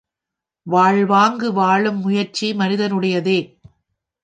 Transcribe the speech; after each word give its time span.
வாழ்வாங்கு 0.67 1.53
வாழும் 1.53 1.99
முயற்சி 1.99 2.51
மனிதனுடையதே. 2.53 3.39